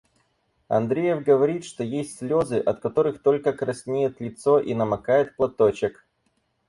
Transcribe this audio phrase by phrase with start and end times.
[0.67, 6.07] Андреев говорит, что есть слёзы, от которых только «краснеет лицо и намокает платочек».